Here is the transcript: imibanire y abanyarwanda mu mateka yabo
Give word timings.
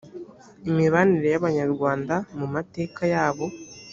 imibanire 0.69 1.27
y 1.31 1.37
abanyarwanda 1.39 2.15
mu 2.37 2.47
mateka 2.53 3.01
yabo 3.13 3.45